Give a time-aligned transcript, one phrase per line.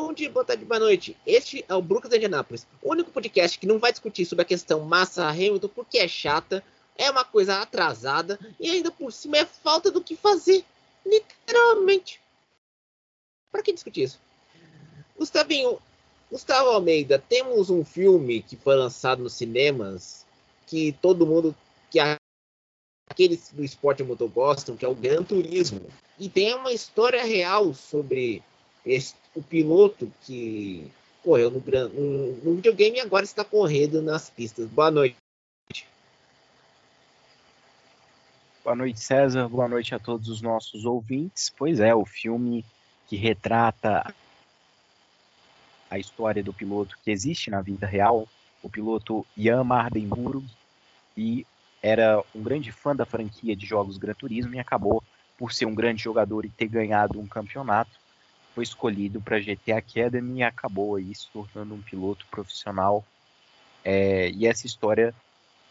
[0.00, 1.16] Bom dia, boa tarde, boa noite.
[1.26, 4.44] Este é o Brooklyn de Indianápolis, o único podcast que não vai discutir sobre a
[4.44, 6.62] questão Massa Hamilton porque é chata,
[6.96, 10.64] é uma coisa atrasada e ainda por cima é falta do que fazer.
[11.04, 12.20] Literalmente.
[13.50, 14.20] Para que discutir isso?
[15.18, 15.80] Gustavinho,
[16.30, 20.24] Gustavo Almeida, temos um filme que foi lançado nos cinemas
[20.68, 21.56] que todo mundo
[21.90, 21.98] que
[23.10, 25.90] aqueles do esporte motor gostam, que é o Gran Turismo.
[26.16, 28.44] E tem uma história real sobre
[28.86, 30.90] esse, o piloto que
[31.22, 34.68] correu no, no, videogame e agora está correndo nas pistas.
[34.68, 35.16] Boa noite.
[38.64, 39.48] Boa noite, César.
[39.48, 41.50] Boa noite a todos os nossos ouvintes.
[41.56, 42.64] Pois é, o filme
[43.06, 44.12] que retrata
[45.88, 48.28] a história do piloto que existe na vida real,
[48.60, 50.44] o piloto Jan Mardenburg,
[51.16, 51.46] e
[51.80, 55.02] era um grande fã da franquia de jogos Gran Turismo e acabou
[55.38, 57.92] por ser um grande jogador e ter ganhado um campeonato,
[58.58, 63.04] foi escolhido para a GT Academy e acabou aí se tornando um piloto profissional.
[63.84, 65.14] É, e essa história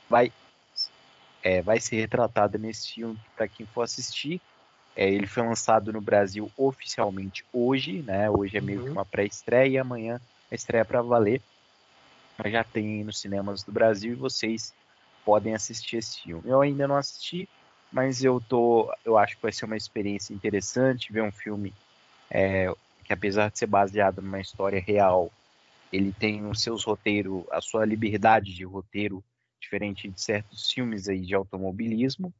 [0.09, 0.31] vai,
[1.43, 4.39] é, vai ser retratada nesse filme para quem for assistir.
[4.95, 8.29] É, ele foi lançado no Brasil oficialmente hoje, né?
[8.29, 8.93] Hoje é meio que uhum.
[8.93, 11.41] uma pré-estreia e amanhã a estreia para valer.
[12.37, 14.73] Mas já tem nos cinemas do Brasil e vocês
[15.25, 16.43] podem assistir esse filme.
[16.45, 17.49] Eu ainda não assisti,
[17.91, 21.73] mas eu tô, eu acho que vai ser uma experiência interessante ver um filme
[22.29, 25.31] é, que apesar de ser baseado numa história real,
[25.91, 29.23] ele tem os seus roteiros, a sua liberdade de roteiro
[29.59, 32.33] diferente de certos filmes aí de automobilismo,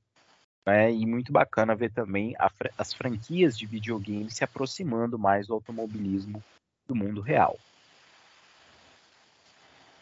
[0.66, 0.92] né?
[0.92, 6.44] E muito bacana ver também a, as franquias de videogame se aproximando mais do automobilismo
[6.88, 7.58] do mundo real.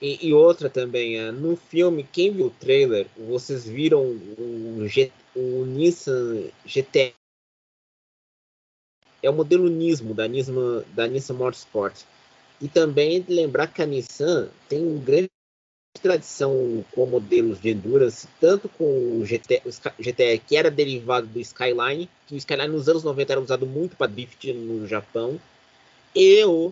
[0.02, 5.12] E, e, outra também, é, no filme, quem viu o trailer, vocês viram o, G,
[5.36, 7.15] o Nissan GT.
[9.26, 12.04] É o modelo Nismo, da Nismo, da Nissan Motorsport.
[12.62, 15.30] E também lembrar que a Nissan tem uma grande
[16.00, 18.84] tradição com modelos de endurance, tanto com
[19.18, 23.34] o GT, o GTR, que era derivado do Skyline, que o Skyline nos anos 90
[23.34, 25.40] era usado muito para drift no Japão,
[26.14, 26.72] e o,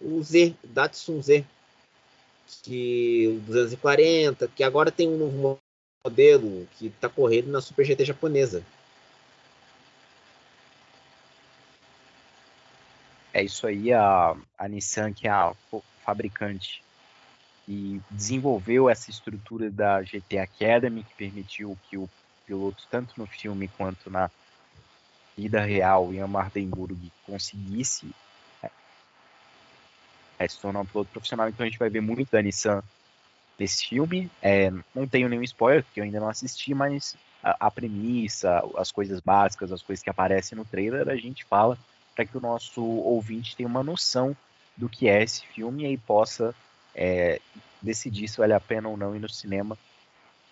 [0.00, 1.44] o Z, Datsun Z,
[2.64, 5.60] que o 240, que agora tem um novo
[6.04, 8.64] modelo que está correndo na Super GT japonesa.
[13.34, 15.52] É isso aí, a, a Nissan, que é a
[16.04, 16.84] fabricante
[17.66, 22.08] e desenvolveu essa estrutura da GT Academy, que permitiu que o
[22.46, 24.30] piloto, tanto no filme quanto na
[25.36, 28.08] vida real em Amardenburg, conseguisse
[30.38, 31.48] é, se tornar um piloto profissional.
[31.48, 32.84] Então a gente vai ver muito da Nissan
[33.58, 34.30] nesse filme.
[34.40, 38.92] É, não tenho nenhum spoiler, porque eu ainda não assisti, mas a, a, premissa, as
[38.92, 41.76] coisas básicas, as coisas que aparecem no trailer, a gente fala
[42.14, 44.36] para que o nosso ouvinte tenha uma noção
[44.76, 46.54] do que é esse filme e aí possa
[46.94, 47.40] é,
[47.80, 49.78] decidir se vale a pena ou não ir no cinema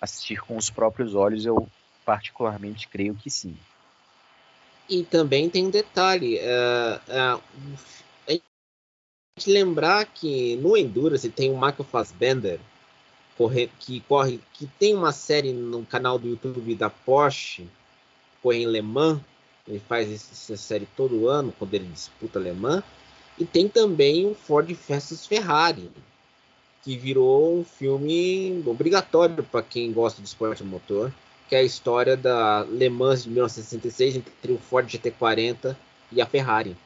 [0.01, 1.47] assistir com os próprios olhos.
[1.47, 1.69] Eu
[2.05, 3.57] particularmente creio que sim.
[4.89, 7.43] E também tem um detalhe: uh, uh,
[9.39, 12.61] gente lembrar que no Endurance tem o Michael Fassbender
[13.37, 17.67] corre, que corre, que tem uma série no canal do YouTube da Porsche,
[18.43, 19.21] corre em Le Mans.
[19.67, 22.85] Ele faz essa série todo ano quando ele disputa Le Mans.
[23.39, 25.91] E tem também o Ford versus Ferrari,
[26.83, 31.13] que virou um filme obrigatório para quem gosta de esporte motor,
[31.49, 35.77] que é a história da Le Mans de 1966 entre o Ford GT40
[36.11, 36.77] e a Ferrari.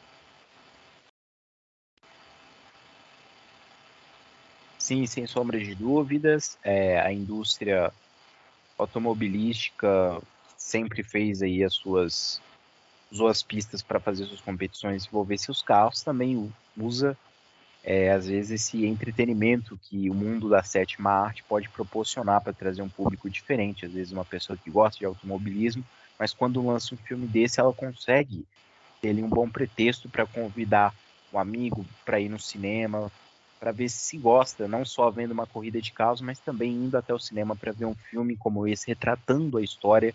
[4.78, 6.56] Sim, sem sombra de dúvidas.
[6.62, 7.92] É, a indústria
[8.78, 10.22] automobilística
[10.56, 12.40] sempre fez aí as suas
[13.10, 17.16] usou as pistas para fazer suas competições, desenvolver seus carros, também usa
[17.84, 22.82] é, às vezes esse entretenimento que o mundo da sétima arte pode proporcionar para trazer
[22.82, 25.84] um público diferente, às vezes uma pessoa que gosta de automobilismo,
[26.18, 28.44] mas quando lança um filme desse, ela consegue
[29.00, 30.92] ter ali um bom pretexto para convidar
[31.32, 33.10] um amigo para ir no cinema,
[33.60, 37.14] para ver se gosta, não só vendo uma corrida de carros, mas também indo até
[37.14, 40.12] o cinema para ver um filme como esse, retratando a história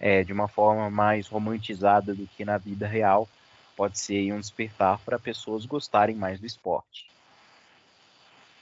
[0.00, 3.28] é, de uma forma mais romantizada do que na vida real.
[3.76, 7.06] Pode ser um despertar para pessoas gostarem mais do esporte.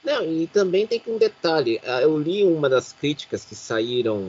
[0.03, 1.81] Não, e também tem um detalhe.
[1.83, 4.19] Ah, eu li uma das críticas que saíram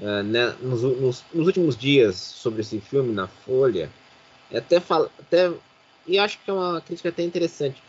[0.00, 3.90] uh, né, nos, nos, nos, últimos dias sobre esse filme na Folha.
[4.52, 5.50] Até, fala, até
[6.06, 7.82] e acho que é uma crítica até interessante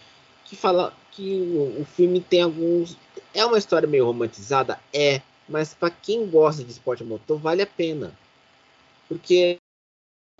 [0.45, 2.97] que fala que o, o filme tem alguns.
[3.33, 4.79] É uma história meio romantizada?
[4.93, 8.13] É, mas para quem gosta de esporte motor, vale a pena.
[9.07, 9.57] Porque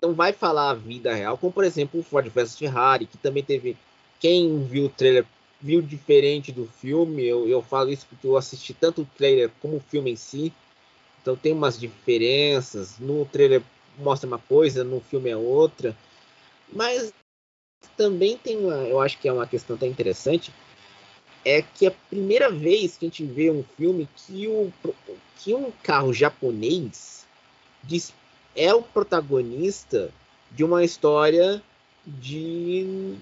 [0.02, 3.42] não vai falar a vida real, como por exemplo o Ford vs Ferrari, que também
[3.42, 3.76] teve
[4.20, 5.24] quem viu o trailer
[5.60, 7.24] viu diferente do filme.
[7.24, 10.52] Eu, eu falo isso porque eu assisti tanto o trailer como o filme em si.
[11.20, 12.98] Então tem umas diferenças.
[12.98, 13.62] No trailer
[13.98, 15.96] mostra uma coisa, no filme é outra.
[16.72, 17.12] Mas
[17.96, 20.52] também tem uma, eu acho que é uma questão até interessante,
[21.46, 24.72] é que é a primeira vez que a gente vê um filme que, o,
[25.38, 27.24] que um carro japonês
[28.56, 30.10] é o protagonista
[30.50, 31.62] de uma história
[32.04, 33.14] de,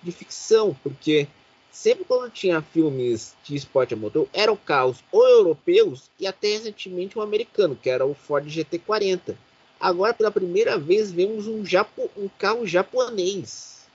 [0.00, 1.26] de ficção, porque
[1.72, 7.18] sempre quando tinha filmes de esporte a motor, eram carros ou europeus e até recentemente
[7.18, 9.34] um americano, que era o Ford GT40.
[9.80, 13.86] Agora, pela primeira vez, vemos um, Japo, um carro japonês.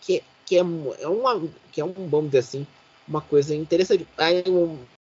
[0.00, 2.66] Que, que, é, é uma, que é um, vamos dizer assim,
[3.06, 4.06] uma coisa interessante.
[4.16, 4.42] Aí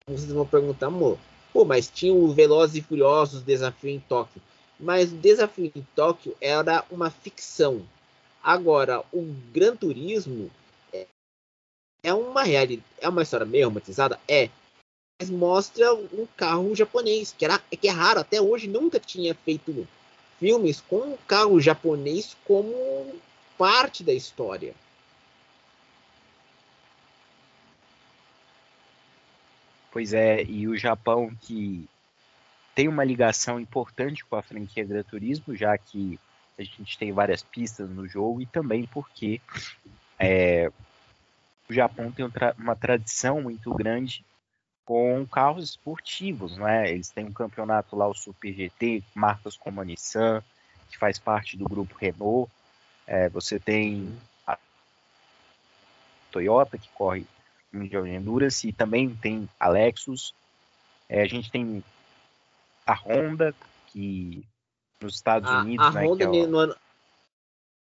[0.08, 1.18] vocês vão perguntar, amor,
[1.52, 4.40] pô, mas tinha o Velozes e Furiosos Desafio em Tóquio.
[4.78, 7.82] Mas o Desafio em Tóquio era uma ficção.
[8.42, 10.50] Agora, o Gran Turismo
[10.92, 11.06] é,
[12.02, 14.20] é uma realidade, é uma história meio romantizada?
[14.28, 14.50] É.
[15.20, 19.88] Mas mostra um carro japonês, que, era, que é raro, até hoje nunca tinha feito
[20.38, 22.72] filmes com um carro japonês como
[23.56, 24.74] parte da história.
[29.96, 31.88] Pois é, e o Japão que
[32.74, 36.20] tem uma ligação importante com a franquia Gran Turismo, já que
[36.58, 39.40] a gente tem várias pistas no jogo, e também porque
[40.18, 40.70] é,
[41.66, 44.22] o Japão tem uma tradição muito grande
[44.84, 46.90] com carros esportivos, né?
[46.90, 50.44] Eles têm um campeonato lá, o Super GT, marcas como a Nissan,
[50.90, 52.52] que faz parte do grupo Renault.
[53.06, 54.14] É, você tem
[54.46, 54.58] a
[56.30, 57.24] Toyota, que corre
[57.72, 60.34] Mundial de Endurance, e também tem a Lexus.
[61.08, 61.82] É, a gente tem
[62.86, 63.54] a Honda,
[63.88, 64.44] que
[65.00, 66.56] nos Estados a, Unidos, a né, Honda que, é o...
[66.56, 66.76] ano...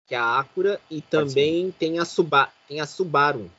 [0.07, 2.53] que é a Acura, e também tem a, Suba...
[2.67, 3.51] tem a Subaru.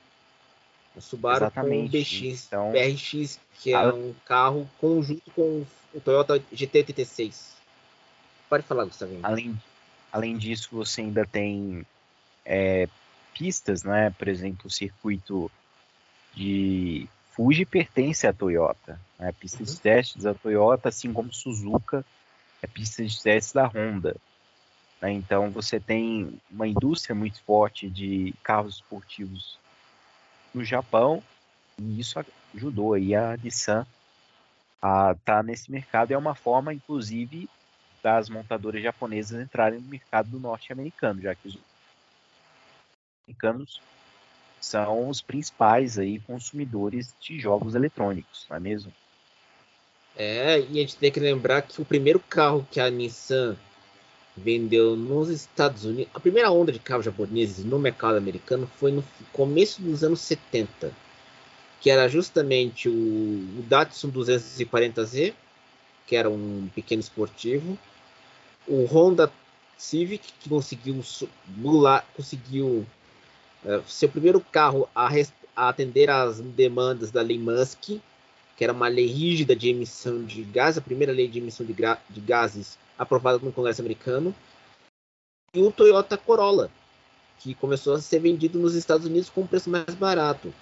[0.96, 1.92] A Subaru Exatamente.
[1.92, 3.94] com o BX, então, BRX, que é a...
[3.94, 7.50] um carro conjunto com o Toyota GT86.
[8.50, 9.18] Pode falar, Gustavo.
[9.24, 9.60] Além,
[10.12, 11.86] além disso, você ainda tem
[12.46, 12.88] é,
[13.34, 14.10] pistas, né?
[14.18, 15.52] Por exemplo, o circuito
[16.34, 19.00] de Fuji pertence à Toyota.
[19.18, 19.30] Né?
[19.30, 19.66] A pista uhum.
[19.66, 22.06] de testes da Toyota, assim como Suzuka,
[22.62, 24.16] é pista de testes da Honda.
[25.02, 25.12] Né?
[25.14, 29.58] Então você tem uma indústria muito forte de carros esportivos
[30.54, 31.24] no Japão
[31.78, 32.24] e isso
[32.56, 33.86] ajudou aí a Nissan
[34.82, 36.12] a estar tá nesse mercado.
[36.12, 37.50] É uma forma, inclusive,
[38.02, 41.58] das montadoras japonesas entrarem no mercado norte-americano, já que os
[43.26, 43.82] americanos
[44.62, 48.92] são os principais aí consumidores de jogos eletrônicos, não é mesmo?
[50.16, 53.56] É, e a gente tem que lembrar que o primeiro carro que a Nissan
[54.36, 59.04] vendeu nos Estados Unidos, a primeira onda de carros japoneses no mercado americano foi no
[59.32, 60.92] começo dos anos 70,
[61.82, 65.34] que era justamente o, o Datsun 240Z,
[66.06, 67.78] que era um pequeno esportivo,
[68.68, 69.32] o Honda
[69.78, 71.02] Civic, que conseguiu
[71.48, 72.86] bular, conseguiu
[73.66, 75.10] é, seu primeiro carro a,
[75.56, 78.00] a, atender às demandas da lei Musk,
[78.56, 81.74] que era uma lei rígida de emissão de gases, a primeira lei de emissão de,
[81.74, 84.36] de gases aprovada no Congresso americano,
[85.54, 86.70] e o Toyota Corolla,
[87.40, 90.54] que começou a ser vendido nos Estados Unidos com um preço mais barato.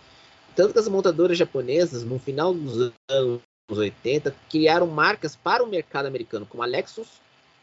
[0.55, 6.05] Tanto que as montadoras japonesas, no final dos anos 80, criaram marcas para o mercado
[6.05, 7.07] americano, como a Lexus,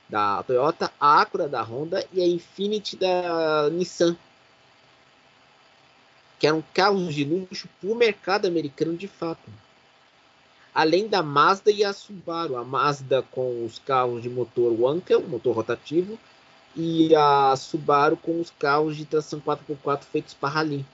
[0.09, 4.17] da Toyota, a Acura, da Honda, e a Infiniti, da Nissan,
[6.38, 9.50] que eram carros de luxo para o mercado americano de fato.
[10.75, 12.57] Além da Mazda e a Subaru.
[12.57, 16.19] A Mazda com os carros de motor Wankel, motor rotativo,
[16.75, 20.85] e a Subaru com os carros de tração 4x4 feitos para rally.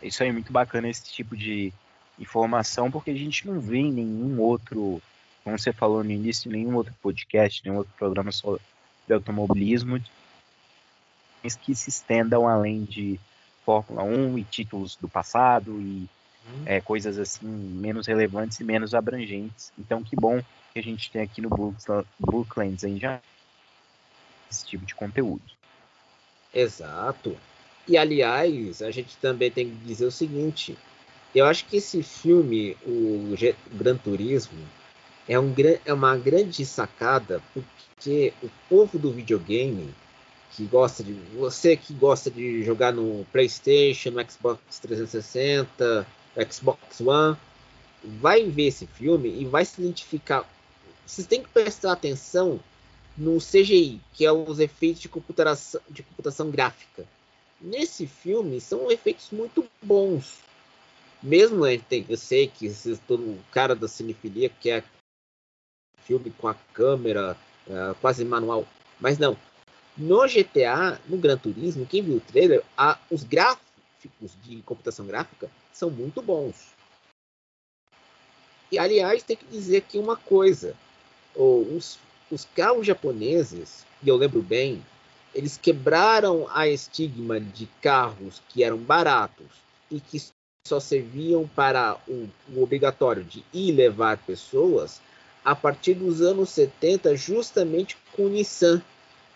[0.00, 1.72] Isso aí é muito bacana esse tipo de
[2.18, 5.00] informação, porque a gente não vê em nenhum outro,
[5.44, 8.30] como você falou no início, nenhum outro podcast, nenhum outro programa
[9.06, 10.00] de automobilismo
[11.50, 13.18] que se estendam além de
[13.64, 16.08] Fórmula 1 e títulos do passado e
[16.46, 16.62] hum.
[16.66, 19.72] é, coisas assim menos relevantes e menos abrangentes.
[19.78, 20.40] Então, que bom
[20.72, 21.50] que a gente tem aqui no
[22.18, 23.20] Brooklands aí já
[24.50, 25.42] esse tipo de conteúdo.
[26.52, 27.36] Exato.
[27.88, 30.76] E aliás, a gente também tem que dizer o seguinte:
[31.34, 33.34] eu acho que esse filme, o
[33.72, 34.58] Gran Turismo,
[35.28, 39.94] é, um, é uma grande sacada, porque o povo do videogame
[40.52, 46.06] que gosta de você que gosta de jogar no PlayStation, no Xbox 360,
[46.50, 47.36] Xbox One,
[48.04, 50.46] vai ver esse filme e vai se identificar.
[51.06, 52.60] Vocês têm que prestar atenção
[53.16, 57.04] no CGI, que é os efeitos de computação, de computação gráfica.
[57.60, 60.38] Nesse filme são efeitos muito bons.
[61.22, 62.68] Mesmo eu sei que
[63.06, 64.84] todo o cara da cinefilia quer
[66.06, 68.66] filme com a câmera uh, quase manual,
[69.00, 69.36] mas não.
[69.96, 75.50] No GTA, no Gran Turismo, quem viu o trailer, a, os gráficos de computação gráfica
[75.72, 76.72] são muito bons.
[78.70, 80.74] E aliás, tem que dizer aqui uma coisa:
[81.36, 81.98] os,
[82.30, 84.82] os carros japoneses, e eu lembro bem,
[85.34, 89.46] eles quebraram a estigma de carros que eram baratos
[89.90, 90.18] e que
[90.66, 95.00] só serviam para o, o obrigatório de ir levar pessoas
[95.44, 98.82] a partir dos anos 70, justamente com o Nissan,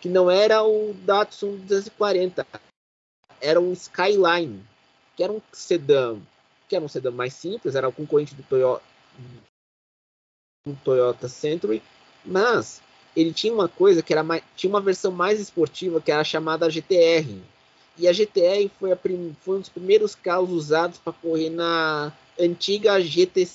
[0.00, 2.46] que não era o Datsun 240,
[3.40, 4.62] era um Skyline,
[5.16, 6.16] que era um sedã,
[6.68, 8.82] que era um sedã mais simples, era o concorrente do Toyota,
[10.66, 11.82] do Toyota Century,
[12.24, 12.80] mas
[13.16, 16.68] ele tinha uma coisa que era mais, tinha uma versão mais esportiva que era chamada
[16.70, 17.40] GTR.
[17.98, 22.12] E a GTR foi, a prim, foi um dos primeiros carros usados para correr na
[22.38, 23.48] antiga GT,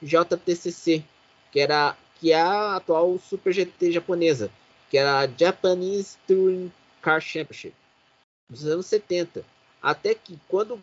[0.00, 1.02] JTCC,
[1.52, 4.50] que era que é a atual Super GT japonesa,
[4.90, 7.74] que era a Japanese Touring Car Championship,
[8.50, 9.44] dos anos 70.
[9.80, 10.82] Até que quando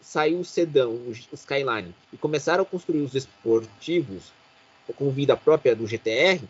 [0.00, 4.32] saiu o sedã, o Skyline, e começaram a construir os esportivos
[4.96, 6.44] com vida própria do GTR,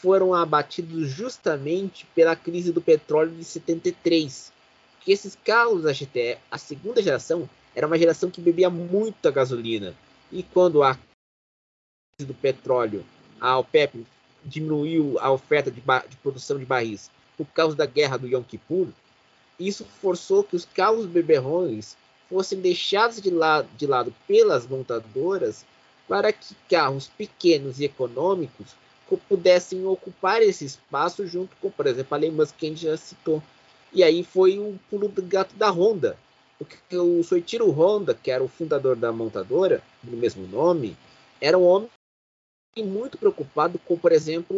[0.00, 4.52] foram abatidos justamente pela crise do petróleo de 73.
[5.00, 9.94] Que esses carros da GTE, a segunda geração, era uma geração que bebia muita gasolina.
[10.30, 10.96] E quando a
[12.24, 13.04] do petróleo,
[13.40, 14.06] a OPEP
[14.44, 18.88] diminuiu a oferta de, de produção de barris por causa da guerra do Yom Kippur,
[19.58, 21.96] isso forçou que os carros beberrões
[22.28, 25.64] fossem deixados de lado, de lado pelas montadoras
[26.08, 28.74] para que carros pequenos e econômicos
[29.28, 33.42] pudessem ocupar esse espaço junto com, por exemplo, a Lehman que a gente já citou.
[33.92, 36.16] E aí foi o pulo do gato da Honda.
[36.58, 40.96] Porque o Soichiro Honda, que era o fundador da montadora, do mesmo nome,
[41.40, 41.90] era um homem
[42.80, 44.56] muito preocupado com, por exemplo,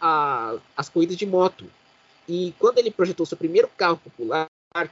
[0.00, 1.64] a, as corridas de moto.
[2.28, 4.48] E quando ele projetou seu primeiro carro popular,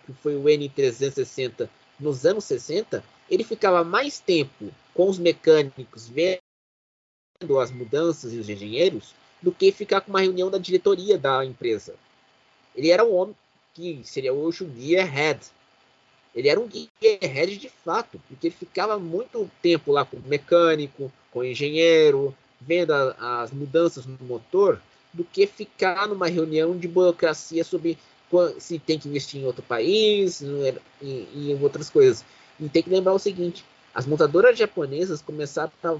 [0.07, 1.69] que foi o N360
[2.01, 6.41] nos anos 60, ele ficava mais tempo com os mecânicos vendo
[7.61, 11.95] as mudanças e os engenheiros do que ficar com uma reunião da diretoria da empresa.
[12.75, 13.37] Ele era um homem
[13.75, 15.41] que seria hoje um gearhead.
[16.35, 21.13] Ele era um gearhead de fato, porque ele ficava muito tempo lá com o mecânico,
[21.31, 22.35] com o engenheiro,
[22.67, 24.81] vendo a, as mudanças no motor,
[25.13, 27.99] do que ficar numa reunião de burocracia sobre
[28.59, 32.25] se tem que investir em outro país e em outras coisas.
[32.59, 35.97] E tem que lembrar o seguinte: as montadoras japonesas começaram a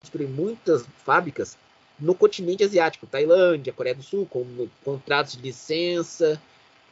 [0.00, 1.56] construir muitas fábricas
[1.98, 6.40] no continente asiático, Tailândia, Coreia do Sul, com contratos de licença.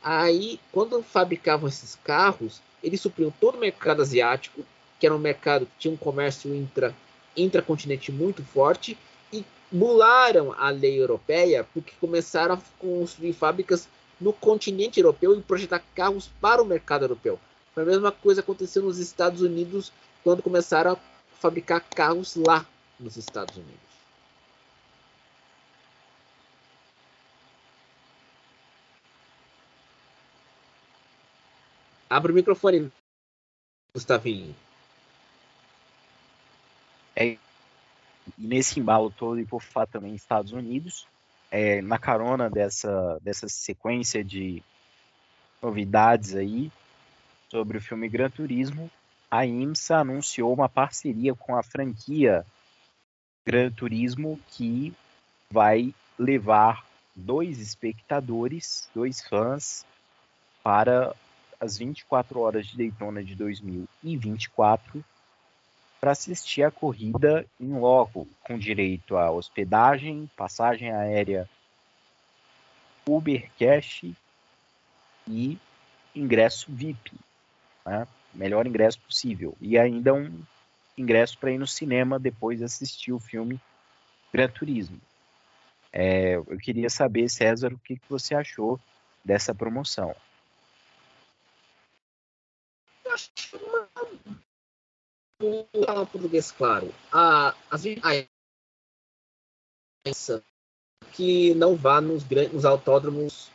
[0.02, 4.64] Aí, quando fabricavam esses carros, eles supriam todo o mercado asiático,
[4.98, 6.94] que era um mercado que tinha um comércio intra,
[7.36, 8.96] intracontinente muito forte,
[9.32, 13.88] e mularam a lei europeia porque começaram a construir fábricas
[14.20, 17.38] no continente europeu e projetar carros para o mercado europeu.
[17.76, 19.92] A mesma coisa aconteceu nos Estados Unidos
[20.24, 20.96] quando começaram a
[21.38, 22.64] fabricar carros lá
[22.98, 23.76] nos Estados Unidos.
[32.08, 32.90] Abre o microfone,
[33.92, 34.54] Gustavinho.
[37.16, 37.38] É, e
[38.36, 41.06] nesse embalo todo, e por fato também Estados Unidos,
[41.50, 44.62] é, na carona dessa, dessa sequência de
[45.62, 46.70] novidades aí
[47.48, 48.90] sobre o filme Gran Turismo,
[49.30, 52.44] a IMSA anunciou uma parceria com a franquia
[53.46, 54.94] Gran Turismo que
[55.50, 59.86] vai levar dois espectadores, dois fãs,
[60.62, 61.14] para
[61.60, 65.04] as 24 horas de Daytona de 2024
[66.06, 71.50] para assistir a corrida em loco, com direito a hospedagem, passagem aérea,
[73.04, 74.04] Uber Cash
[75.26, 75.58] e
[76.14, 77.12] ingresso VIP,
[77.84, 78.06] né?
[78.32, 80.44] melhor ingresso possível, e ainda um
[80.96, 83.60] ingresso para ir no cinema depois de assistir o filme
[84.32, 85.00] Gran Turismo.
[85.92, 88.78] É, eu queria saber, César, o que, que você achou
[89.24, 90.14] dessa promoção.
[93.04, 93.88] Eu acho uma
[95.38, 96.92] falar português claro.
[97.12, 98.26] A, as a,
[101.12, 103.50] que não vá nos, nos autódromos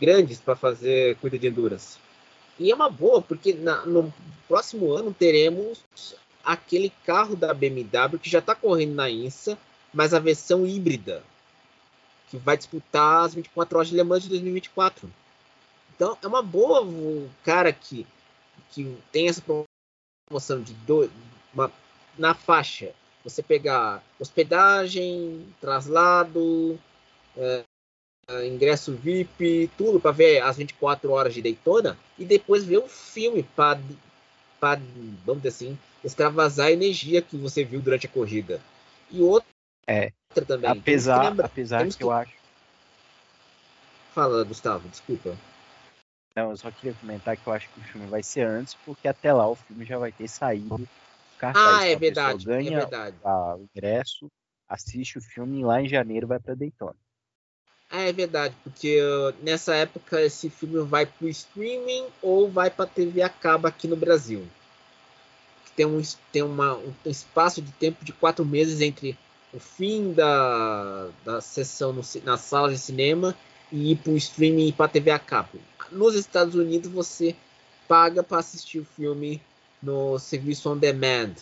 [0.00, 1.98] grandes para fazer corrida de endurance.
[2.58, 4.12] E é uma boa, porque na, no
[4.48, 5.84] próximo ano teremos
[6.44, 9.58] aquele carro da BMW que já está correndo na INSA,
[9.92, 11.22] mas a versão híbrida.
[12.28, 15.10] que vai disputar as 24 horas de Le Mans de 2024.
[15.94, 18.06] Então é uma boa o cara que,
[18.70, 19.40] que tem essa
[20.26, 21.10] promoção de do,
[21.54, 21.70] uma,
[22.18, 22.92] na faixa.
[23.24, 26.78] Você pegar hospedagem, traslado,
[27.36, 27.64] é,
[28.46, 33.42] ingresso VIP, tudo para ver as 24 horas de Daytona e depois ver um filme
[33.42, 33.78] para,
[35.24, 38.60] vamos dizer assim, extravasar a energia que você viu durante a corrida.
[39.10, 39.48] E outra
[39.86, 40.12] é,
[40.46, 40.70] também.
[40.70, 42.32] Apesar, que lembra, apesar que, que eu acho.
[44.14, 45.36] Fala, Gustavo, desculpa.
[46.36, 49.08] Não, eu só queria comentar que eu acho que o filme vai ser antes, porque
[49.08, 50.86] até lá o filme já vai ter saído.
[51.38, 52.42] Cartaz, ah, é verdade.
[52.42, 53.16] É ganha é verdade.
[53.24, 54.30] o ingresso,
[54.68, 56.96] assiste o filme e lá em janeiro vai para Daytona.
[57.90, 62.68] Ah, é verdade, porque uh, nessa época esse filme vai para o streaming ou vai
[62.68, 64.46] para a TV a cabo aqui no Brasil.
[65.74, 66.02] Tem, um,
[66.32, 69.16] tem uma, um espaço de tempo de quatro meses entre
[69.54, 73.34] o fim da, da sessão no, na sala de cinema
[73.70, 75.58] e ir para o streaming e para a TV a cabo.
[75.90, 77.34] Nos Estados Unidos você
[77.86, 79.40] paga para assistir o filme
[79.82, 81.34] no serviço on demand.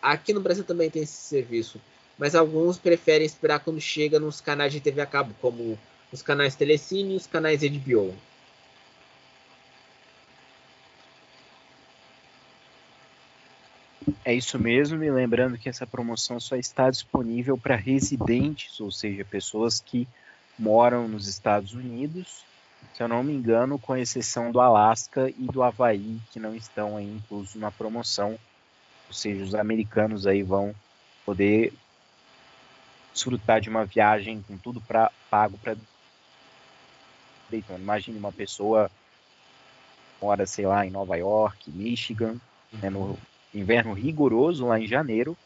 [0.00, 1.80] Aqui no Brasil também tem esse serviço
[2.18, 5.78] mas alguns preferem esperar quando chega nos canais de TV a cabo, como
[6.12, 8.14] os canais Telecine e os canais HBO.
[14.24, 19.24] É isso mesmo, e lembrando que essa promoção só está disponível para residentes, ou seja,
[19.24, 20.06] pessoas que
[20.58, 22.44] moram nos Estados Unidos,
[22.94, 26.96] se eu não me engano, com exceção do Alasca e do Havaí, que não estão
[26.96, 28.38] aí inclusos na promoção.
[29.08, 30.74] Ou seja, os americanos aí vão
[31.24, 31.72] poder
[33.12, 35.76] desfrutar de uma viagem com tudo pra, pago para
[37.50, 37.78] Daytona.
[37.78, 38.90] Imagine uma pessoa
[40.20, 42.36] mora, sei lá, em Nova York, Michigan,
[42.72, 43.18] né, no
[43.52, 45.36] inverno rigoroso lá em janeiro,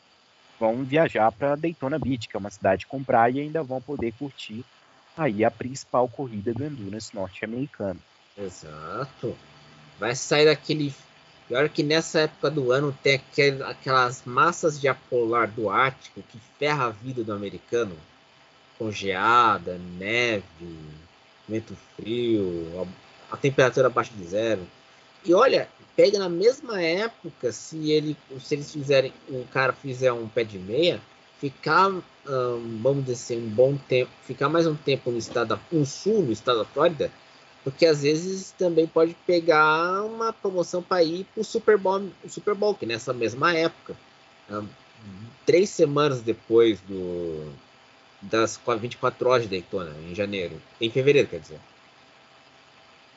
[0.60, 4.12] vão viajar para Daytona Beach, que é uma cidade com praia, e ainda vão poder
[4.12, 4.64] curtir
[5.16, 8.00] aí a principal corrida do endurance norte-americano.
[8.36, 9.36] Exato.
[9.98, 10.92] Vai sair daquele
[11.48, 13.20] Pior que nessa época do ano tem
[13.68, 17.96] aquelas massas de apolar do Ártico que ferra a vida do americano.
[18.76, 20.44] Congeada, neve,
[21.48, 22.66] vento frio,
[23.30, 24.66] a, a temperatura abaixo de zero.
[25.24, 30.28] E olha, pega na mesma época, se ele, se eles fizerem, o cara fizer um
[30.28, 31.00] pé de meia,
[31.38, 31.90] ficar,
[32.82, 36.32] vamos dizer assim, um bom tempo, ficar mais um tempo no estado, no sul, no
[36.32, 37.10] estado da Flórida,
[37.62, 42.54] porque às vezes também pode pegar uma promoção para ir para o Super Bowl, Super
[42.54, 43.96] Bowl, que nessa mesma época,
[45.44, 47.52] três semanas depois do
[48.22, 51.60] das 24 horas de Daytona, em janeiro, em fevereiro, quer dizer.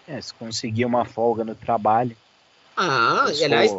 [0.08, 2.15] É, se conseguir uma folga no trabalho.
[2.75, 3.71] Ah, e aliás,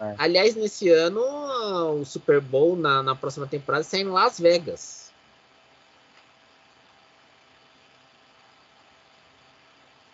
[0.00, 0.14] é.
[0.18, 5.12] aliás, nesse ano o Super Bowl na, na próxima temporada sai em Las Vegas.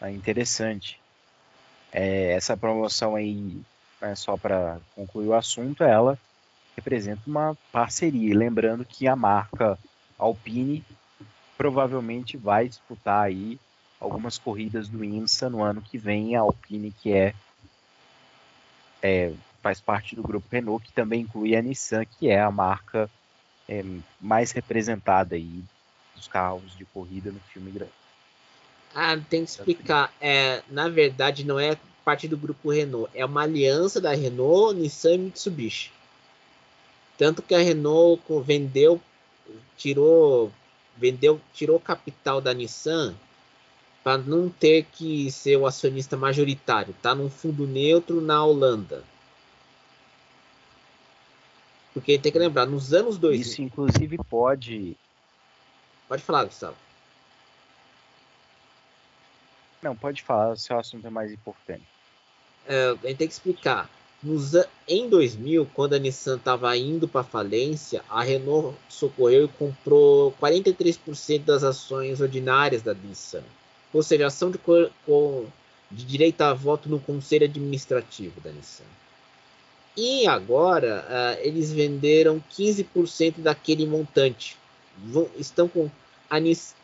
[0.00, 1.00] É interessante.
[1.92, 3.60] É, essa promoção aí,
[4.00, 6.18] né, só para concluir o assunto, ela
[6.76, 8.36] representa uma parceria.
[8.36, 9.78] Lembrando que a marca
[10.18, 10.84] Alpine
[11.56, 13.58] provavelmente vai disputar aí
[13.98, 16.36] algumas corridas do IMSA no ano que vem.
[16.36, 17.34] A Alpine que é,
[19.02, 19.32] é
[19.66, 23.10] faz parte do grupo Renault, que também inclui a Nissan, que é a marca
[23.68, 23.84] é,
[24.20, 25.60] mais representada aí
[26.14, 27.72] dos carros de corrida no filme
[28.94, 30.14] ah, tem que explicar.
[30.20, 33.10] É, na verdade, não é parte do grupo Renault.
[33.12, 35.90] É uma aliança da Renault, Nissan e Mitsubishi.
[37.18, 39.00] Tanto que a Renault vendeu,
[39.76, 40.50] tirou,
[40.96, 43.14] vendeu, tirou capital da Nissan
[44.04, 46.94] para não ter que ser o acionista majoritário.
[47.02, 49.02] Tá num fundo neutro na Holanda.
[51.96, 53.40] Porque tem que lembrar, nos anos 2000.
[53.40, 54.94] Isso, inclusive, pode.
[56.06, 56.76] Pode falar, Gustavo.
[59.80, 61.84] Não, pode falar, seu assunto é mais importante.
[62.68, 63.88] É, a gente tem que explicar.
[64.22, 64.52] Nos,
[64.86, 71.44] em 2000, quando a Nissan estava indo para falência, a Renault socorreu e comprou 43%
[71.44, 73.42] das ações ordinárias da Nissan.
[73.90, 74.60] Ou seja, ação de,
[75.90, 78.84] de direito a voto no conselho administrativo da Nissan.
[79.96, 84.56] E agora uh, eles venderam 15% daquele montante.
[84.98, 85.90] Vão, estão com
[86.28, 86.76] a Nissan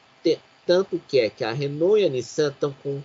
[0.67, 3.03] tanto que é que a Renault e a Nissan estão com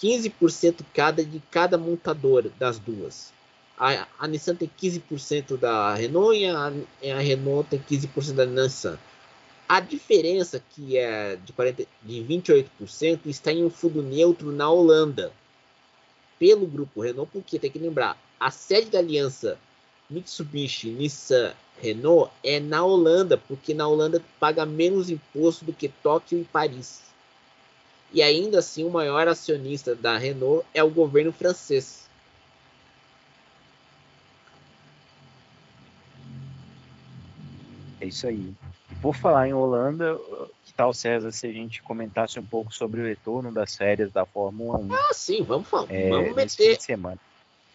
[0.00, 3.32] 15% cada de cada montadora das duas.
[3.78, 6.72] A, a Nissan tem 15% da Renault e a,
[7.14, 8.98] a Renault tem 15% da Nissan.
[9.68, 15.30] A diferença, que é de, 40, de 28%, está em um fundo neutro na Holanda,
[16.38, 19.58] pelo grupo Renault, porque tem que lembrar, a sede da aliança
[20.10, 26.40] Mitsubishi, Nissan, Renault é na Holanda, porque na Holanda paga menos imposto do que Tóquio
[26.40, 27.02] e Paris.
[28.12, 32.08] E ainda assim, o maior acionista da Renault é o governo francês.
[38.00, 38.54] É isso aí.
[39.02, 40.18] Por falar em Holanda,
[40.64, 44.24] que tal, César, se a gente comentasse um pouco sobre o retorno das férias da
[44.24, 44.94] Fórmula 1?
[44.94, 45.92] Ah, sim, vamos falar.
[45.92, 46.80] É, vamos meter.
[46.80, 47.18] semana.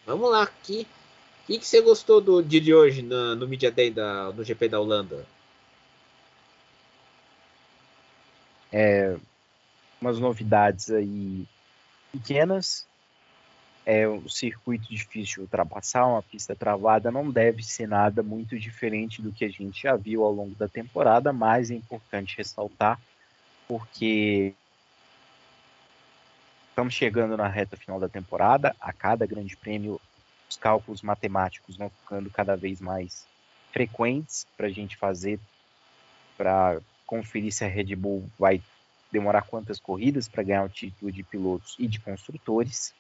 [0.06, 0.88] Vamos lá, aqui.
[1.44, 4.70] O que, que você gostou do dia de hoje no, Media Day da, no GP
[4.70, 5.26] da Holanda?
[8.72, 9.18] É,
[10.02, 11.46] umas novidades aí
[12.12, 12.86] pequenas.
[13.86, 19.22] É um circuito difícil de ultrapassar, uma pista travada, não deve ser nada muito diferente
[19.22, 22.98] do que a gente já viu ao longo da temporada, mas é importante ressaltar
[23.68, 24.54] porque
[26.74, 30.02] estamos chegando na reta final da temporada, a cada grande prêmio
[30.50, 33.28] os cálculos matemáticos vão ficando cada vez mais
[33.72, 35.40] frequentes para a gente fazer,
[36.36, 38.60] para conferir se a Red Bull vai
[39.12, 42.94] demorar quantas corridas para ganhar o título de pilotos e de construtores.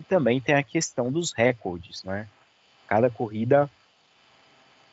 [0.00, 2.26] E também tem a questão dos recordes, né?
[2.86, 3.70] Cada corrida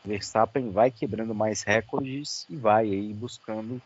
[0.03, 3.81] Verstappen vai quebrando mais recordes e vai aí buscando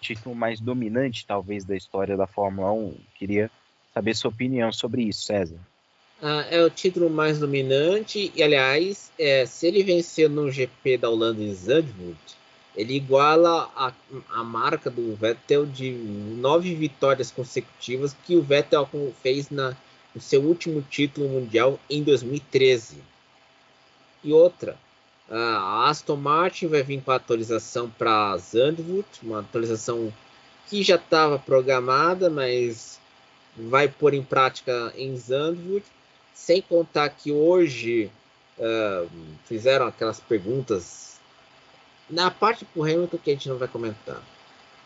[0.00, 2.96] título mais dominante, talvez, da história da Fórmula 1.
[3.14, 3.50] Queria
[3.92, 5.58] saber sua opinião sobre isso, César.
[6.20, 11.08] Ah, é o título mais dominante e, aliás, é, se ele vencer no GP da
[11.08, 12.36] Holanda em Zandvoort,
[12.76, 13.92] ele iguala a,
[14.30, 18.88] a marca do Vettel de nove vitórias consecutivas que o Vettel
[19.22, 19.76] fez na,
[20.14, 22.98] no seu último título mundial em 2013.
[24.22, 24.76] E outra,
[25.30, 30.12] a Aston Martin vai vir com a atualização para Zandvoort, uma atualização
[30.68, 32.98] que já estava programada, mas
[33.56, 35.84] vai pôr em prática em Zandvoort
[36.34, 38.10] sem contar que hoje
[38.58, 39.10] uh,
[39.44, 41.20] fizeram aquelas perguntas
[42.08, 44.22] na parte pro Hamilton que a gente não vai comentar.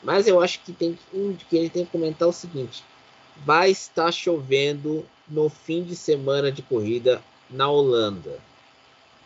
[0.02, 2.82] Mas eu acho que tem um que ele tem que comentar o seguinte:
[3.44, 8.40] vai estar chovendo no fim de semana de corrida na Holanda.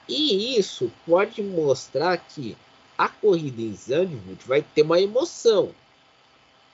[0.08, 2.56] E isso pode mostrar que
[2.96, 5.74] a corrida em Zandvoort vai ter uma emoção.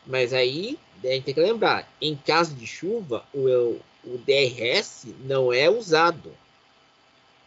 [0.06, 5.52] Mas aí a gente tem que lembrar, em caso de chuva, o, o DRS não
[5.52, 6.32] é usado.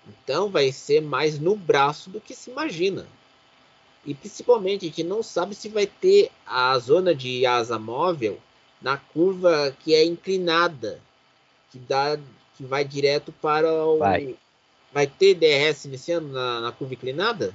[0.08, 3.08] Então vai ser mais no braço do que se imagina.
[4.06, 8.40] E principalmente a gente não sabe se vai ter a zona de asa móvel
[8.82, 11.02] na curva que é inclinada,
[11.72, 12.18] que dá
[12.56, 14.36] que vai direto para o vai,
[14.96, 17.54] vai ter DRS nesse ano na, na curva inclinada?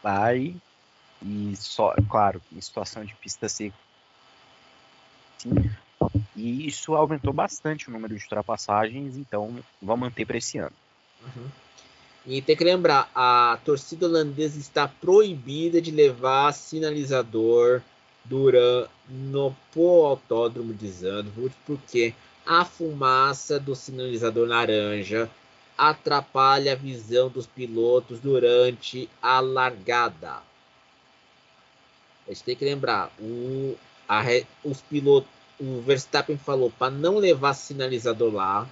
[0.00, 0.54] Vai.
[1.20, 3.74] E só, claro, em situação de pista seca.
[5.38, 5.68] Sim,
[6.36, 10.72] e isso aumentou bastante o número de ultrapassagens, então vamos manter para esse ano.
[11.24, 11.48] Uhum.
[12.26, 17.82] E tem que lembrar, a torcida holandesa está proibida de levar sinalizador
[18.24, 19.54] durante no
[20.04, 22.14] autódromo de Zandvoort, porque
[22.46, 25.28] a fumaça do sinalizador laranja
[25.76, 30.42] atrapalha a visão dos pilotos durante a largada.
[32.26, 33.76] A gente tem que lembrar, o,
[34.08, 34.22] a,
[34.64, 38.68] os pilotos o Verstappen falou para não levar sinalizador lá.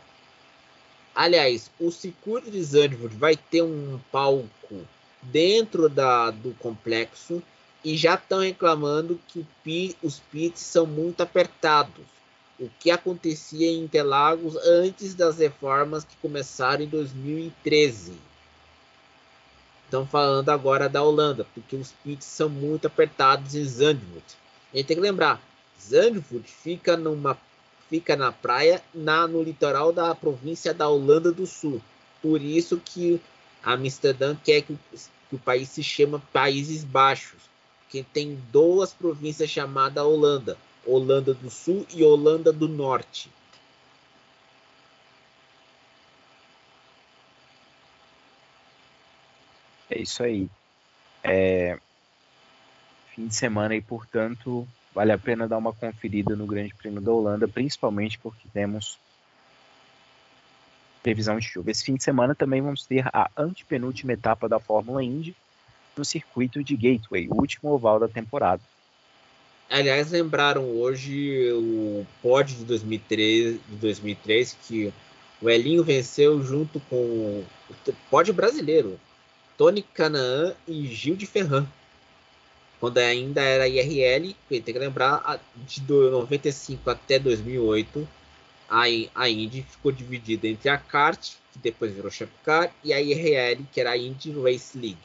[1.15, 4.87] Aliás, o circuito de Zandvoort vai ter um palco
[5.21, 7.43] dentro da, do complexo
[7.85, 12.05] e já estão reclamando que os pits são muito apertados.
[12.63, 18.13] O que acontecia em Interlagos antes das reformas que começaram em 2013.
[19.85, 24.37] Estão falando agora da Holanda, porque os pits são muito apertados em Zandvoort.
[24.73, 25.43] A gente tem que lembrar,
[25.77, 27.37] Zandvoort fica numa
[27.91, 31.83] fica na praia na no litoral da província da Holanda do Sul.
[32.23, 33.21] Por isso que
[33.61, 34.79] Amsterdã quer que,
[35.29, 37.41] que o país se chama Países Baixos,
[37.89, 43.31] que tem duas províncias chamadas Holanda, Holanda do Sul e Holanda do Norte.
[49.91, 50.49] É isso aí.
[51.23, 51.79] É...
[53.15, 57.13] Fim de semana e, portanto, vale a pena dar uma conferida no Grande Prêmio da
[57.13, 58.99] Holanda, principalmente porque temos
[61.03, 61.71] previsão de chuva.
[61.71, 65.37] Esse fim de semana também vamos ter a antepenúltima etapa da Fórmula Indy
[65.97, 68.63] no circuito de Gateway, o último oval da temporada.
[69.69, 74.93] Aliás, lembraram hoje o pódio de 2003, de 2003 que
[75.41, 77.47] o Elinho venceu junto com o
[78.11, 79.01] pódio brasileiro,
[79.57, 81.67] Tony Canaan e Gil de Ferran
[82.83, 88.09] quando ainda era IRL, tem que lembrar, de 95 até 2008,
[88.69, 93.65] a, Indy ficou dividida entre a kart, que depois virou Champ Car, e a IRL,
[93.73, 94.99] que era a Indy Race League.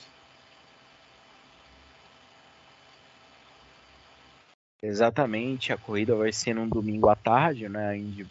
[4.87, 7.89] Exatamente, a corrida vai ser num domingo à tarde, né?
[7.89, 8.25] A Indy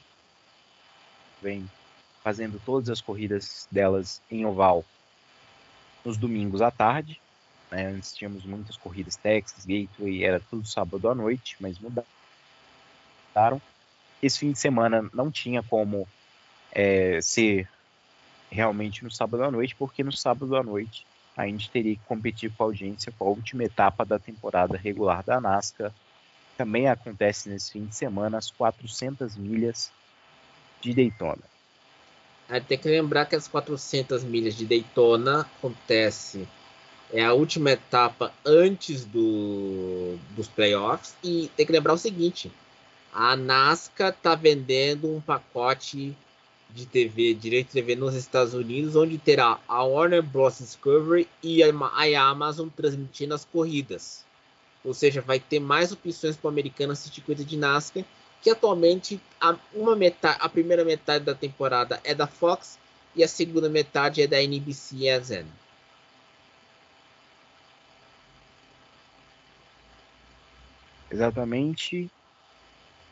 [1.43, 1.71] vem
[2.25, 4.83] fazendo todas as corridas delas em oval
[6.03, 7.21] nos domingos à tarde.
[7.71, 7.89] Né?
[7.89, 13.61] Antes tínhamos muitas corridas Texas, Gateway, era tudo sábado à noite, mas mudaram.
[14.23, 16.09] Esse fim de semana não tinha como
[16.73, 17.69] é, ser
[18.51, 22.51] realmente no sábado à noite, porque no sábado à noite a gente teria que competir
[22.53, 25.93] com a audiência com a última etapa da temporada regular da NASCAR
[26.57, 29.91] também acontece nesse fim de semana as 400 milhas
[30.81, 31.43] de Daytona.
[32.69, 36.47] Tem que lembrar que as 400 milhas de Daytona acontece
[37.13, 42.51] é a última etapa antes do, dos playoffs e tem que lembrar o seguinte:
[43.13, 46.17] a NASCAR está vendendo um pacote
[46.71, 50.59] de TV, direito de TV nos Estados Unidos, onde terá a Warner Bros.
[50.59, 54.26] Discovery e a Amazon transmitindo as corridas.
[54.87, 58.05] Ou seja, vai ter mais opções para o americano assistir coisa de NASCAR,
[58.41, 62.79] que atualmente a, uma metade, a primeira metade da temporada é da Fox
[63.13, 65.45] e a segunda metade é da NBC e a Zen.
[71.11, 72.09] Exatamente.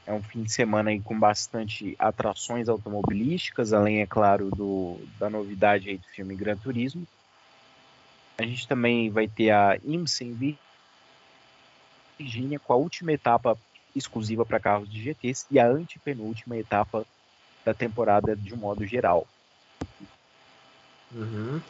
[0.06, 5.28] É um fim de semana aí com bastante atrações automobilísticas, além, é claro, do, da
[5.28, 7.04] novidade aí do filme Gran Turismo.
[8.38, 10.34] A gente também vai ter a IMSA em
[12.18, 13.58] Virgínia com a última etapa
[13.94, 17.06] exclusiva para carros de GTs e a antepenúltima etapa
[17.64, 19.26] da temporada de um modo geral.
[21.14, 21.60] Uhum.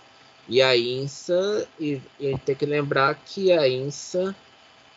[0.49, 4.35] E a INSA, e, e tem que lembrar que a INSA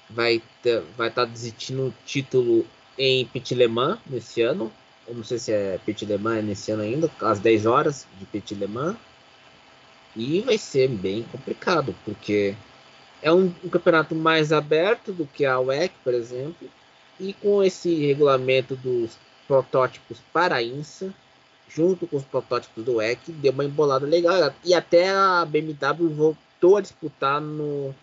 [0.10, 2.66] vai estar vai tá decidindo o título
[2.98, 4.72] em Petit Le Mans nesse ano.
[5.08, 8.26] Eu não sei se é Petit Le Mans nesse ano ainda, às 10 horas de
[8.26, 8.98] Petit Le Mans.
[10.16, 12.56] E vai ser bem complicado, porque
[13.22, 16.70] é um, um, campeonato mais aberto do que a WEC, por exemplo,
[17.20, 21.14] e com esse regulamento dos protótipos para a INSA,
[21.68, 24.54] junto com os protótipos do WEC, deu uma embolada legal.
[24.64, 27.94] E até a BMW voltou a disputar no,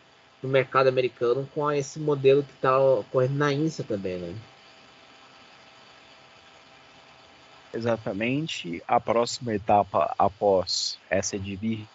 [0.43, 4.35] no mercado americano com esse modelo que está ocorrendo na INSA também, né?
[7.73, 8.83] Exatamente.
[8.87, 11.87] A próxima etapa após essa de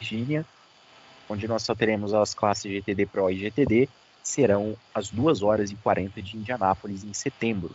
[0.00, 0.44] Virgínia
[1.28, 3.88] onde nós só teremos as classes GTD Pro e GTD,
[4.22, 7.74] serão as 2 horas e 40 de Indianápolis em setembro.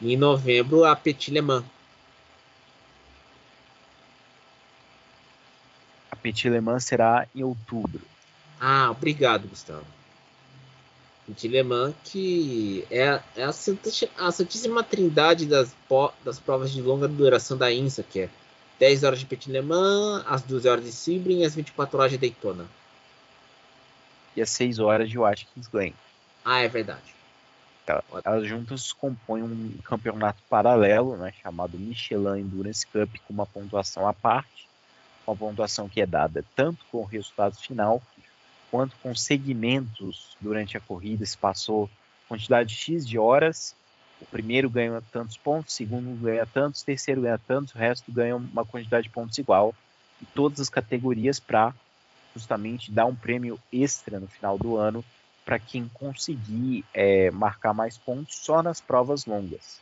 [0.00, 1.64] E em novembro, a Petit Le Mans.
[6.10, 8.00] A Petit Le Mans será em outubro.
[8.60, 9.86] Ah, obrigado, Gustavo.
[11.26, 13.52] Petit Le Mans que é, é a,
[14.32, 15.74] santíssima trindade das,
[16.24, 18.30] das provas de longa duração da INSA, que é
[18.82, 22.10] 10 horas de Petit Le Mans, as 12 horas de Sebring e as 24 horas
[22.10, 22.66] de Daytona.
[24.34, 25.94] E as 6 horas de Watkins Glen.
[26.44, 27.14] Ah, é verdade.
[28.24, 34.12] Elas juntas compõem um campeonato paralelo, né, chamado Michelin Endurance Cup, com uma pontuação à
[34.12, 34.66] parte,
[35.24, 38.02] uma pontuação que é dada tanto com o resultado final,
[38.68, 41.88] quanto com segmentos durante a corrida, se passou
[42.28, 43.76] quantidade X de horas
[44.22, 48.10] o primeiro ganha tantos pontos, o segundo ganha tantos, o terceiro ganha tantos, o resto
[48.12, 49.74] ganha uma quantidade de pontos igual
[50.20, 51.74] em todas as categorias para
[52.34, 55.04] justamente dar um prêmio extra no final do ano
[55.44, 59.80] para quem conseguir é, marcar mais pontos só nas provas longas.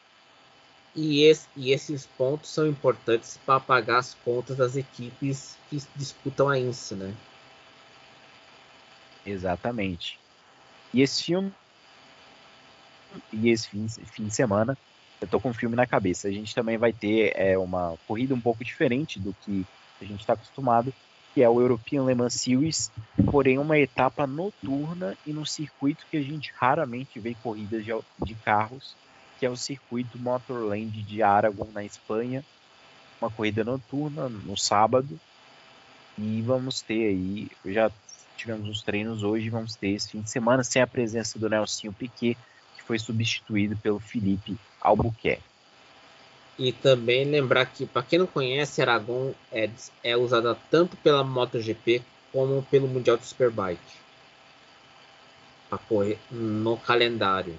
[0.96, 6.48] E, esse, e esses pontos são importantes para pagar as contas das equipes que disputam
[6.48, 7.14] a INSA, né?
[9.24, 10.18] Exatamente.
[10.92, 11.52] E esse filme
[13.32, 14.76] e esse fim, fim de semana
[15.20, 16.28] eu tô com um filme na cabeça.
[16.28, 19.66] A gente também vai ter é, uma corrida um pouco diferente do que
[20.00, 20.92] a gente está acostumado,
[21.34, 22.90] que é o European Le Mans Series,
[23.30, 27.92] porém uma etapa noturna e no circuito que a gente raramente vê corridas de,
[28.24, 28.96] de carros,
[29.38, 32.44] que é o circuito Motorland de Aragon, na Espanha.
[33.20, 35.20] Uma corrida noturna no sábado.
[36.16, 37.90] E vamos ter aí, já
[38.36, 41.92] tivemos os treinos hoje, vamos ter esse fim de semana sem a presença do Nelson
[41.92, 42.36] Piquet,
[42.90, 45.44] foi substituído pelo Felipe Albuquerque.
[46.58, 49.70] E também lembrar que, para quem não conhece, Aragon é,
[50.02, 53.80] é usada tanto pela MotoGP como pelo Mundial de Superbike
[55.68, 57.54] para correr no calendário.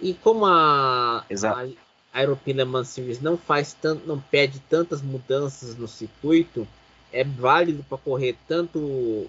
[0.00, 1.76] E como a, Exato.
[2.12, 6.68] a, European Series não faz tanto, não pede tantas mudanças no circuito,
[7.12, 9.28] é válido para correr tanto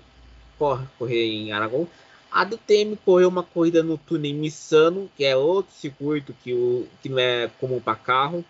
[0.59, 1.87] correr em Aragon
[2.31, 7.09] A DTM correu uma corrida no túnel Missano, que é outro circuito que, o, que
[7.09, 8.45] não é comum para carro.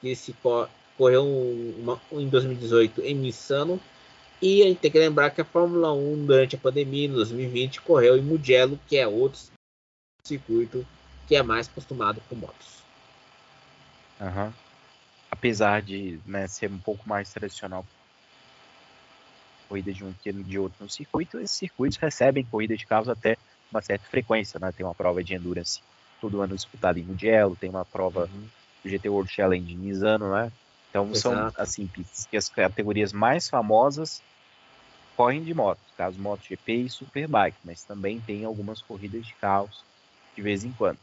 [0.00, 0.34] Que se
[0.96, 1.24] correu
[1.78, 3.80] uma, em 2018 em Missano.
[4.40, 7.80] E a gente tem que lembrar que a Fórmula 1, durante a pandemia, em 2020,
[7.80, 9.40] correu em Mugello, que é outro
[10.22, 10.86] circuito
[11.26, 12.78] que é mais acostumado com motos.
[14.20, 14.52] Uhum.
[15.30, 17.84] Apesar de né, ser um pouco mais tradicional
[19.68, 23.36] corrida de um que de outro no circuito, esses circuitos recebem corrida de carros até
[23.70, 24.72] uma certa frequência, né?
[24.72, 25.80] Tem uma prova de endurance
[26.20, 28.48] todo ano disputada em Mugello, tem uma prova uhum.
[28.82, 30.50] do GT World Challenge em Misano, né?
[30.90, 31.20] Então Exato.
[31.20, 34.22] são assim pistas que as categorias mais famosas
[35.16, 39.84] correm de moto, caso MotoGP e Superbike, mas também tem algumas corridas de carros
[40.34, 40.98] de vez em quando.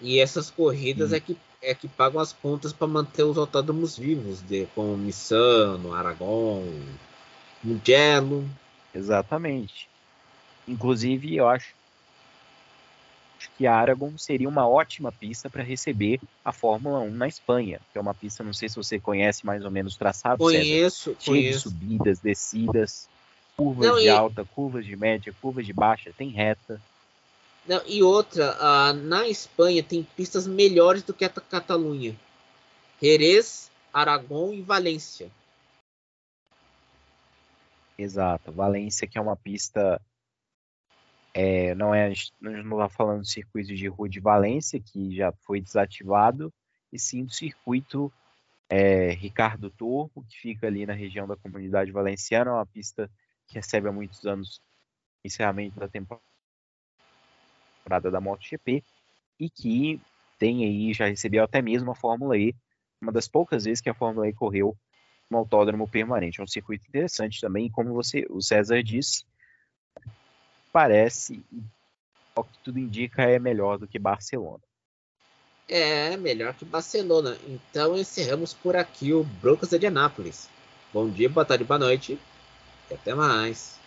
[0.00, 1.14] E essas corridas hum.
[1.14, 5.92] é que é que pagam as contas para manter os autódromos vivos, de, como Missano,
[5.92, 6.64] Aragon,
[7.62, 8.48] Mugello.
[8.94, 9.88] Exatamente.
[10.66, 11.74] Inclusive, eu acho
[13.56, 18.00] que Aragon seria uma ótima pista para receber a Fórmula 1 na Espanha, que é
[18.00, 20.38] uma pista, não sei se você conhece mais ou menos o traçado.
[20.38, 21.68] Conheço, César, conheço.
[21.68, 23.08] de subidas, descidas,
[23.56, 24.08] curvas não, de e...
[24.08, 26.80] alta, curvas de média, curvas de baixa, tem reta.
[27.70, 32.18] Não, e outra, na Espanha tem pistas melhores do que a Catalunha.
[33.00, 35.30] Jerez, Aragão e Valência.
[37.96, 40.02] Exato, Valência que é uma pista
[41.32, 45.60] é, não é, não está falando do circuito de rua de Valência, que já foi
[45.60, 46.52] desativado,
[46.92, 48.12] e sim do circuito
[48.68, 53.08] é, Ricardo Torpo, que fica ali na região da comunidade valenciana, uma pista
[53.46, 54.60] que recebe há muitos anos
[55.24, 56.29] encerramento da temporada
[57.80, 58.84] temporada da MotoGP
[59.38, 60.00] e que
[60.38, 62.54] tem aí, já recebeu até mesmo a Fórmula E,
[63.00, 64.76] uma das poucas vezes que a Fórmula E correu
[65.30, 66.40] no autódromo permanente.
[66.40, 69.24] É um circuito interessante também, como você, o César disse,
[70.72, 71.42] parece,
[72.34, 74.62] ao que tudo indica, é melhor do que Barcelona.
[75.68, 77.38] É, melhor que Barcelona.
[77.46, 80.48] Então encerramos por aqui o Broncos de Anápolis.
[80.92, 82.18] Bom dia, boa tarde, boa noite
[82.90, 83.79] e até mais.